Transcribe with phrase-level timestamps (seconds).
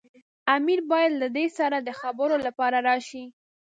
[0.55, 3.23] امیر باید له ده سره د خبرو لپاره راشي.